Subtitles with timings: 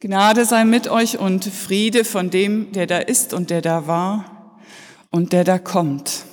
[0.00, 4.58] Gnade sei mit euch und Friede von dem, der da ist und der da war
[5.10, 6.24] und der da kommt.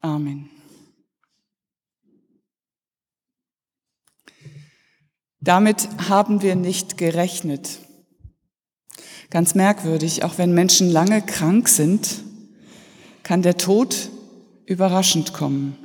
[0.00, 0.48] Amen.
[5.40, 7.80] Damit haben wir nicht gerechnet.
[9.28, 12.22] Ganz merkwürdig, auch wenn Menschen lange krank sind,
[13.24, 14.10] kann der Tod
[14.66, 15.76] überraschend kommen.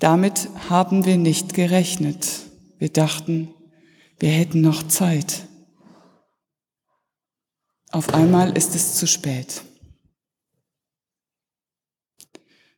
[0.00, 2.26] Damit haben wir nicht gerechnet.
[2.78, 3.53] Wir dachten,
[4.24, 5.46] wir hätten noch Zeit.
[7.90, 9.62] Auf einmal ist es zu spät.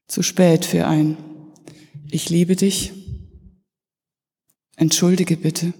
[0.08, 1.16] Zu spät für ein
[2.10, 2.92] Ich liebe dich.
[4.74, 5.72] Entschuldige bitte.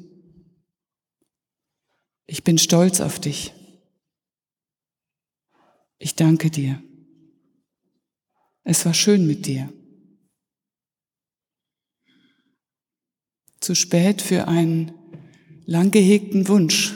[2.26, 3.52] Ich bin stolz auf dich.
[5.98, 6.80] Ich danke dir.
[8.62, 9.72] Es war schön mit dir.
[13.58, 14.94] Zu spät für ein
[15.66, 16.94] lang gehegten Wunsch,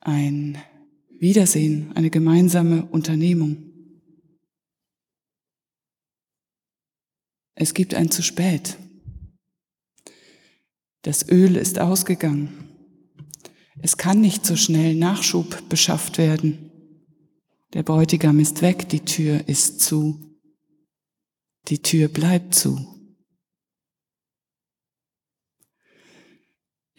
[0.00, 0.56] ein
[1.18, 3.70] Wiedersehen, eine gemeinsame Unternehmung.
[7.54, 8.78] Es gibt ein zu spät.
[11.02, 12.68] Das Öl ist ausgegangen.
[13.80, 16.70] Es kann nicht so schnell Nachschub beschafft werden.
[17.72, 20.38] Der Bräutigam ist weg, die Tür ist zu.
[21.68, 23.01] Die Tür bleibt zu.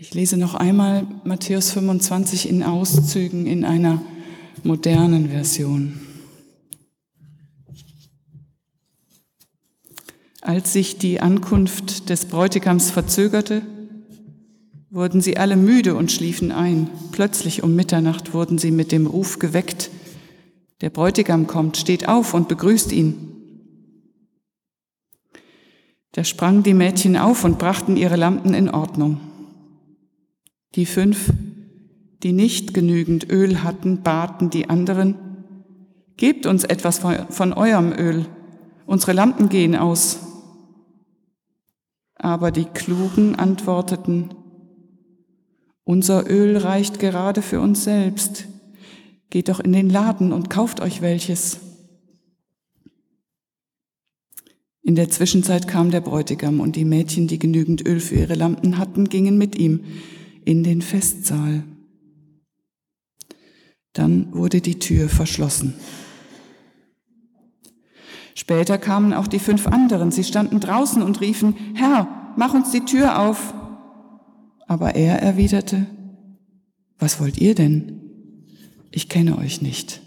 [0.04, 4.02] Ich lese noch einmal Matthäus 25 in Auszügen in einer
[4.62, 5.98] modernen Version.
[10.42, 13.62] Als sich die Ankunft des Bräutigams verzögerte,
[14.90, 16.90] wurden sie alle müde und schliefen ein.
[17.14, 19.90] Plötzlich um Mitternacht wurden sie mit dem Ruf geweckt.
[20.82, 23.30] Der Bräutigam kommt, steht auf und begrüßt ihn.
[26.12, 29.22] Da sprangen die Mädchen auf und brachten ihre Lampen in Ordnung.
[30.76, 31.32] Die fünf,
[32.24, 35.16] die nicht genügend Öl hatten, baten die anderen,
[36.16, 38.28] Gebt uns etwas von eurem Öl,
[38.86, 40.20] unsere Lampen gehen aus.
[42.16, 44.30] Aber die Klugen antworteten,
[45.84, 48.46] Unser Öl reicht gerade für uns selbst.
[49.32, 51.60] Geht doch in den Laden und kauft euch welches.
[54.84, 58.78] In der Zwischenzeit kam der Bräutigam und die Mädchen, die genügend Öl für ihre Lampen
[58.78, 59.84] hatten, gingen mit ihm
[60.46, 61.64] in den Festsaal.
[63.94, 65.76] Dann wurde die Tür verschlossen.
[68.36, 70.12] Später kamen auch die fünf anderen.
[70.12, 73.54] Sie standen draußen und riefen, Herr, mach uns die Tür auf.
[74.68, 75.86] Aber er erwiderte,
[76.98, 78.02] was wollt ihr denn?
[78.92, 80.02] Ich kenne euch nicht.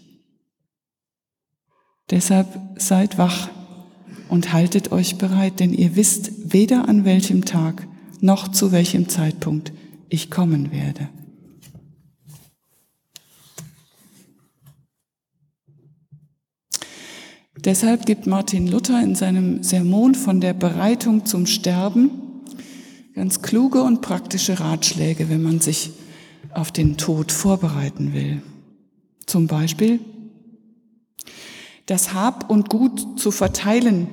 [2.10, 3.48] Deshalb seid wach
[4.28, 7.86] und haltet euch bereit, denn ihr wisst weder an welchem Tag
[8.20, 9.72] noch zu welchem Zeitpunkt
[10.08, 11.08] ich kommen werde.
[17.64, 22.10] Deshalb gibt Martin Luther in seinem Sermon von der Bereitung zum Sterben
[23.16, 25.90] ganz kluge und praktische Ratschläge, wenn man sich
[26.52, 28.42] auf den Tod vorbereiten will.
[29.24, 30.00] Zum Beispiel,
[31.86, 34.08] das Hab und Gut zu verteilen,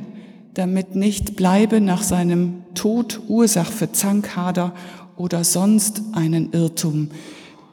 [0.53, 4.73] damit nicht bleibe nach seinem Tod Ursach für Zankhader
[5.17, 7.09] oder sonst einen Irrtum,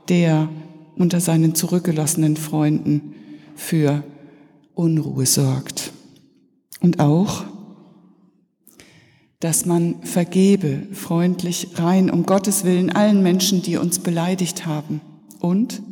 [0.08, 0.48] der
[0.96, 3.14] unter seinen zurückgelassenen Freunden
[3.56, 4.04] für
[4.74, 5.92] Unruhe sorgt.
[6.80, 7.44] Und auch,
[9.38, 15.00] dass man vergebe, freundlich, rein, um Gottes Willen allen Menschen, die uns beleidigt haben.
[15.40, 15.82] Und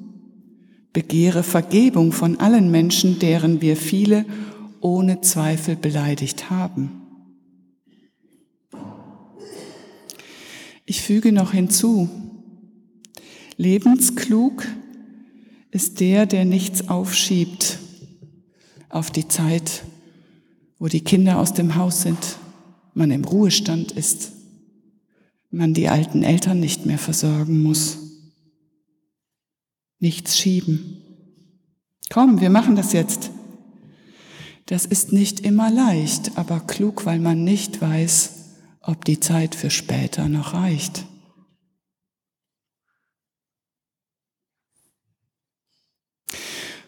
[0.93, 4.27] begehre Vergebung von allen Menschen, deren wir viele
[4.81, 6.98] ohne Zweifel beleidigt haben.
[10.91, 12.09] Ich füge noch hinzu,
[13.59, 14.67] lebensklug
[15.71, 17.79] ist der, der nichts aufschiebt
[18.89, 19.85] auf die Zeit,
[20.79, 22.39] wo die Kinder aus dem Haus sind,
[22.95, 24.33] man im Ruhestand ist,
[25.51, 27.99] man die alten Eltern nicht mehr versorgen muss.
[29.99, 31.03] Nichts schieben.
[32.09, 33.31] Komm, wir machen das jetzt.
[34.65, 38.38] Das ist nicht immer leicht, aber klug, weil man nicht weiß,
[38.89, 41.05] ob die Zeit für später noch reicht.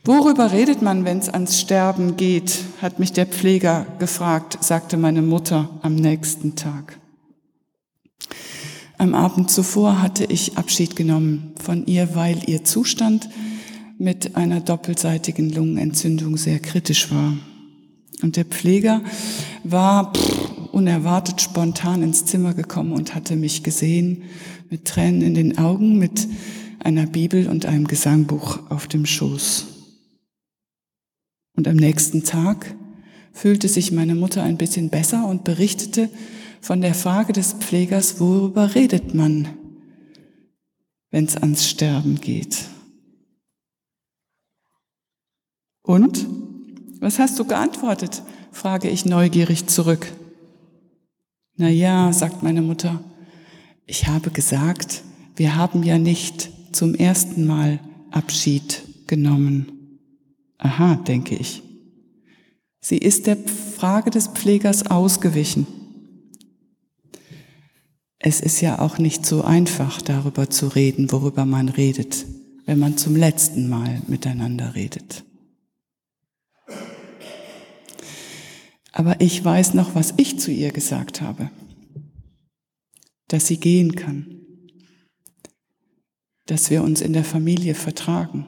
[0.02, 5.20] Worüber redet man, wenn es ans Sterben geht, hat mich der Pfleger gefragt, sagte meine
[5.20, 6.98] Mutter am nächsten Tag.
[8.96, 13.28] Am Abend zuvor hatte ich Abschied genommen von ihr, weil ihr Zustand
[13.98, 17.34] mit einer doppelseitigen Lungenentzündung sehr kritisch war.
[18.22, 19.02] Und der Pfleger
[19.64, 20.39] war pff,
[20.80, 24.22] unerwartet spontan ins Zimmer gekommen und hatte mich gesehen,
[24.70, 26.26] mit Tränen in den Augen, mit
[26.78, 29.66] einer Bibel und einem Gesangbuch auf dem Schoß.
[31.54, 32.74] Und am nächsten Tag
[33.34, 36.08] fühlte sich meine Mutter ein bisschen besser und berichtete
[36.62, 39.48] von der Frage des Pflegers, worüber redet man,
[41.10, 42.56] wenn es ans Sterben geht.
[45.82, 46.26] Und?
[47.00, 48.22] Was hast du geantwortet?
[48.50, 50.10] frage ich neugierig zurück.
[51.60, 53.04] Na ja, sagt meine Mutter,
[53.84, 55.02] ich habe gesagt,
[55.36, 57.80] wir haben ja nicht zum ersten Mal
[58.10, 59.98] Abschied genommen.
[60.56, 61.62] Aha, denke ich.
[62.80, 65.66] Sie ist der Frage des Pflegers ausgewichen.
[68.18, 72.24] Es ist ja auch nicht so einfach, darüber zu reden, worüber man redet,
[72.64, 75.24] wenn man zum letzten Mal miteinander redet.
[78.92, 81.50] Aber ich weiß noch, was ich zu ihr gesagt habe.
[83.28, 84.40] Dass sie gehen kann.
[86.46, 88.46] Dass wir uns in der Familie vertragen.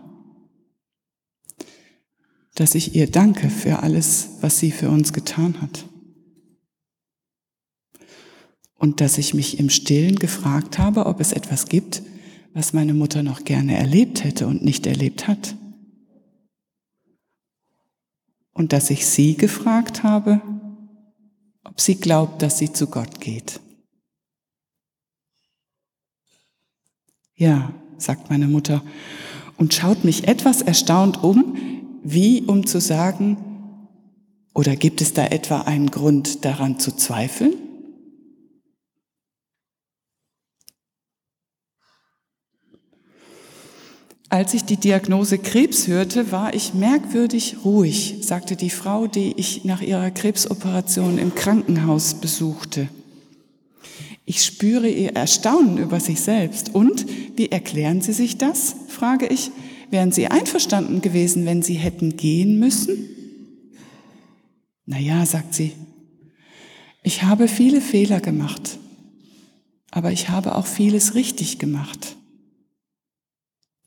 [2.55, 5.87] Dass ich ihr danke für alles, was sie für uns getan hat.
[8.75, 12.03] Und dass ich mich im stillen gefragt habe, ob es etwas gibt,
[12.53, 15.57] was meine Mutter noch gerne erlebt hätte und nicht erlebt hat
[18.53, 20.41] und dass ich sie gefragt habe,
[21.65, 23.61] ob sie glaubt, dass sie zu Gott geht.
[27.35, 28.83] Ja, sagt meine Mutter
[29.57, 31.57] und schaut mich etwas erstaunt um,
[32.03, 33.37] wie um zu sagen,
[34.55, 37.55] oder gibt es da etwa einen Grund daran zu zweifeln?
[44.33, 49.65] Als ich die Diagnose Krebs hörte, war ich merkwürdig ruhig, sagte die Frau, die ich
[49.65, 52.89] nach ihrer Krebsoperation im Krankenhaus besuchte.
[54.25, 56.75] Ich spüre ihr Erstaunen über sich selbst.
[56.75, 57.05] Und
[57.37, 58.75] wie erklären Sie sich das?
[58.89, 59.51] frage ich.
[59.91, 63.11] Wären Sie einverstanden gewesen, wenn Sie hätten gehen müssen?
[64.87, 65.73] Na ja, sagt sie.
[67.03, 68.79] Ich habe viele Fehler gemacht,
[69.91, 72.17] aber ich habe auch vieles richtig gemacht.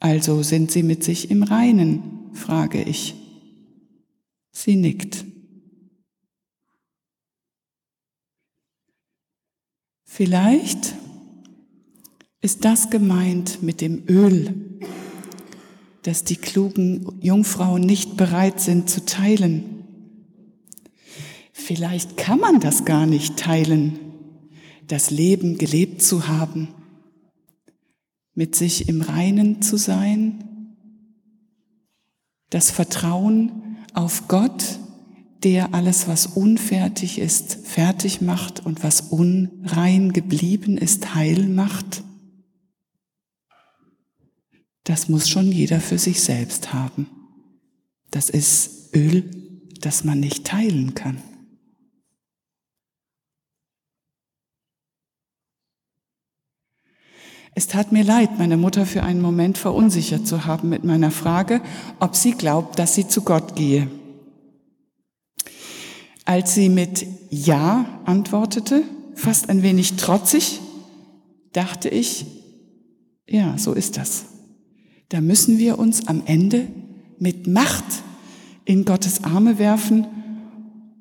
[0.06, 3.16] Also sind Sie mit sich im Reinen, frage ich.
[4.52, 5.26] Sie nickt.
[10.04, 10.94] Vielleicht
[12.40, 14.54] ist das gemeint mit dem Öl,
[16.04, 19.86] das die klugen Jungfrauen nicht bereit sind zu teilen.
[21.52, 23.98] Vielleicht kann man das gar nicht teilen,
[24.86, 26.68] das Leben gelebt zu haben
[28.36, 30.44] mit sich im Reinen zu sein,
[32.50, 34.80] das Vertrauen auf Gott,
[35.44, 42.04] der alles, was unfertig ist, fertig macht und was unrein geblieben ist, heil macht.
[44.84, 47.08] Das muss schon jeder für sich selbst haben.
[48.12, 49.30] Das ist Öl,
[49.82, 51.18] das man nicht teilen kann.
[57.58, 61.62] Es tat mir leid, meine Mutter für einen Moment verunsichert zu haben mit meiner Frage,
[62.02, 63.90] ob sie glaubt, dass sie zu Gott gehe.
[66.26, 70.60] Als sie mit Ja antwortete, fast ein wenig trotzig,
[71.54, 72.26] dachte ich,
[73.26, 74.26] ja, so ist das.
[75.08, 76.68] Da müssen wir uns am Ende
[77.20, 77.86] mit Macht
[78.66, 80.06] in Gottes Arme werfen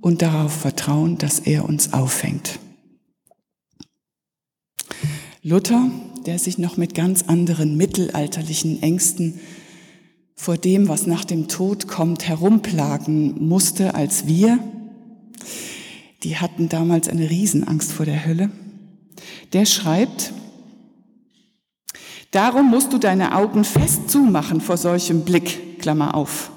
[0.00, 2.60] und darauf vertrauen, dass er uns auffängt.
[5.42, 5.90] Luther
[6.26, 9.40] der sich noch mit ganz anderen mittelalterlichen Ängsten
[10.34, 14.58] vor dem, was nach dem Tod kommt, herumplagen musste als wir.
[16.22, 18.50] Die hatten damals eine Riesenangst vor der Hölle.
[19.52, 20.32] Der schreibt,
[22.34, 26.50] Darum musst du deine Augen fest zumachen vor solchem Blick, Klammer auf,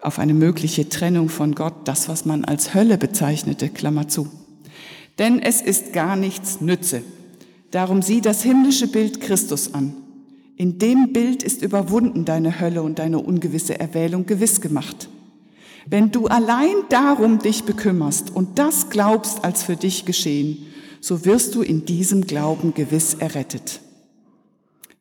[0.00, 4.28] auf eine mögliche Trennung von Gott, das, was man als Hölle bezeichnete, Klammer zu.
[5.18, 7.02] Denn es ist gar nichts Nütze,
[7.72, 9.94] Darum sieh das himmlische Bild Christus an.
[10.56, 15.08] In dem Bild ist überwunden deine Hölle und deine ungewisse Erwählung gewiss gemacht.
[15.86, 20.66] Wenn du allein darum dich bekümmerst und das glaubst als für dich geschehen,
[21.00, 23.80] so wirst du in diesem Glauben gewiss errettet.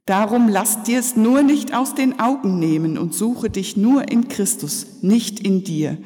[0.06, 4.30] Darum lass dir es nur nicht aus den Augen nehmen und suche dich nur in
[4.30, 5.98] Christus, nicht in dir,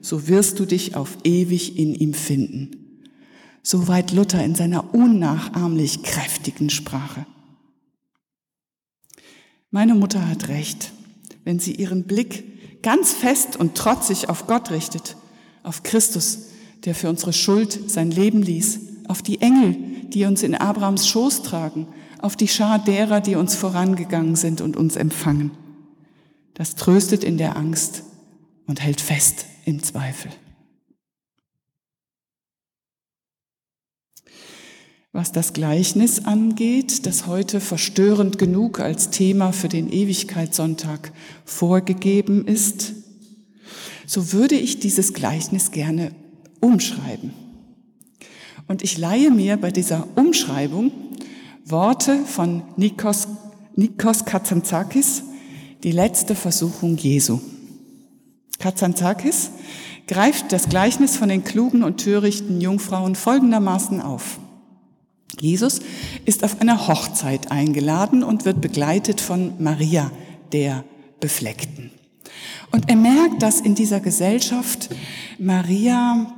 [0.00, 2.83] so wirst du dich auf ewig in ihm finden.
[3.66, 7.24] Soweit Luther in seiner unnachahmlich kräftigen Sprache.
[9.70, 10.92] Meine Mutter hat recht,
[11.44, 15.16] wenn sie ihren Blick ganz fest und trotzig auf Gott richtet,
[15.62, 16.50] auf Christus,
[16.84, 19.76] der für unsere Schuld sein Leben ließ, auf die Engel,
[20.10, 21.88] die uns in Abrahams Schoß tragen,
[22.20, 25.52] auf die Schar derer, die uns vorangegangen sind und uns empfangen.
[26.52, 28.02] Das tröstet in der Angst
[28.66, 30.30] und hält fest im Zweifel.
[35.14, 41.12] Was das Gleichnis angeht, das heute verstörend genug als Thema für den Ewigkeitssonntag
[41.44, 42.94] vorgegeben ist,
[44.06, 46.10] so würde ich dieses Gleichnis gerne
[46.58, 47.30] umschreiben.
[48.66, 50.90] Und ich leihe mir bei dieser Umschreibung
[51.64, 53.28] Worte von Nikos,
[53.76, 55.22] Nikos Katsantzakis,
[55.84, 57.38] die letzte Versuchung Jesu.
[58.58, 59.50] Katsantzakis
[60.08, 64.40] greift das Gleichnis von den klugen und törichten Jungfrauen folgendermaßen auf.
[65.40, 65.80] Jesus
[66.24, 70.10] ist auf einer Hochzeit eingeladen und wird begleitet von Maria,
[70.52, 70.84] der
[71.20, 71.90] Befleckten.
[72.70, 74.90] Und er merkt, dass in dieser Gesellschaft
[75.38, 76.34] Maria,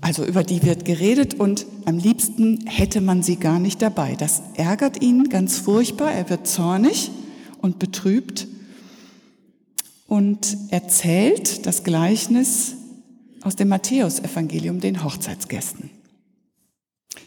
[0.00, 4.14] also über die wird geredet und am liebsten hätte man sie gar nicht dabei.
[4.16, 6.12] Das ärgert ihn ganz furchtbar.
[6.12, 7.10] Er wird zornig
[7.60, 8.46] und betrübt
[10.06, 12.74] und erzählt das Gleichnis
[13.42, 15.90] aus dem Matthäusevangelium den Hochzeitsgästen.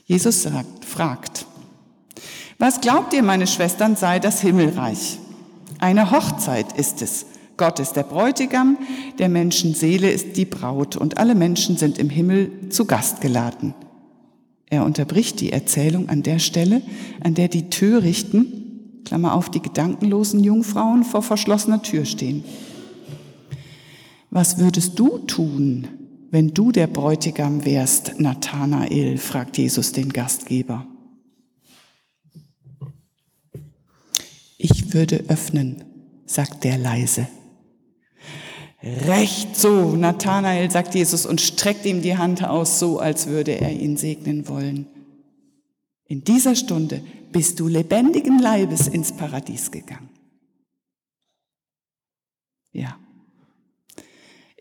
[0.10, 1.46] Jesus sagt, fragt,
[2.58, 5.20] was glaubt ihr, meine Schwestern, sei das Himmelreich?
[5.78, 7.28] Eine Hochzeit ist es.
[7.58, 8.80] Gott ist der Bräutigam,
[9.20, 13.75] der Menschen Seele ist die Braut und alle Menschen sind im Himmel zu Gast geladen.
[14.66, 16.82] Er unterbricht die Erzählung an der Stelle,
[17.24, 22.44] an der die Törichten, Klammer auf, die gedankenlosen Jungfrauen vor verschlossener Tür stehen.
[24.32, 25.88] Was würdest du tun,
[26.31, 30.86] wenn du der Bräutigam wärst, Nathanael, fragt Jesus den Gastgeber.
[34.57, 35.83] Ich würde öffnen,
[36.25, 37.27] sagt der leise.
[38.81, 43.71] Recht so, Nathanael, sagt Jesus und streckt ihm die Hand aus, so als würde er
[43.71, 44.88] ihn segnen wollen.
[46.05, 50.09] In dieser Stunde bist du lebendigen Leibes ins Paradies gegangen.
[52.71, 52.98] Ja.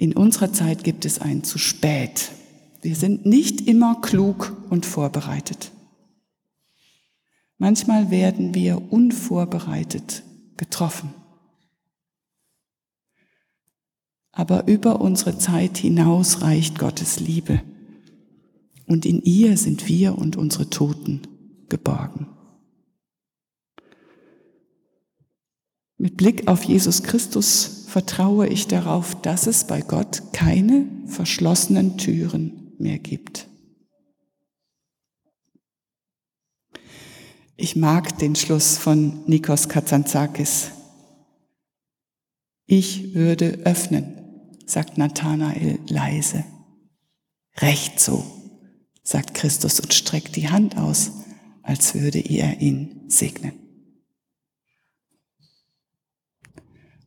[0.00, 2.30] In unserer Zeit gibt es ein zu spät.
[2.82, 5.72] Wir sind nicht immer klug und vorbereitet.
[7.56, 10.22] Manchmal werden wir unvorbereitet
[10.56, 11.12] getroffen.
[14.30, 17.60] Aber über unsere Zeit hinaus reicht Gottes Liebe.
[18.86, 21.22] Und in ihr sind wir und unsere Toten
[21.68, 22.28] geborgen.
[26.00, 32.72] Mit Blick auf Jesus Christus vertraue ich darauf, dass es bei Gott keine verschlossenen Türen
[32.78, 33.48] mehr gibt.
[37.56, 40.70] Ich mag den Schluss von Nikos Katsantzakis.
[42.66, 46.44] Ich würde öffnen, sagt Nathanael leise.
[47.56, 48.24] Recht so,
[49.02, 51.10] sagt Christus und streckt die Hand aus,
[51.64, 53.67] als würde er ihn segnen.